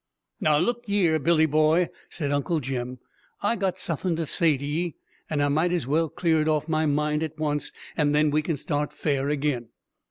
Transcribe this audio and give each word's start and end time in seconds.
"Now, 0.39 0.57
look 0.57 0.85
yer, 0.87 1.19
Billy 1.19 1.45
boy!" 1.45 1.89
said 2.09 2.31
Uncle 2.31 2.59
Jim; 2.59 2.97
"I 3.43 3.55
got 3.55 3.77
suthin' 3.77 4.15
to 4.15 4.25
say 4.25 4.57
to 4.57 4.65
ye 4.65 4.95
and 5.29 5.43
I 5.43 5.47
might 5.47 5.71
as 5.71 5.85
well 5.85 6.09
clear 6.09 6.41
it 6.41 6.47
off 6.47 6.67
my 6.67 6.87
mind 6.87 7.21
at 7.21 7.37
once, 7.37 7.71
and 7.95 8.15
then 8.15 8.31
we 8.31 8.41
can 8.41 8.57
start 8.57 8.93
fair 8.93 9.29
agin. 9.29 9.67